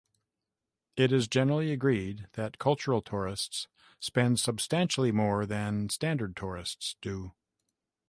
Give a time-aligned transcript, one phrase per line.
[0.97, 3.67] It is generally agreed that cultural tourists
[3.99, 7.33] spend substantially more than standard tourists do.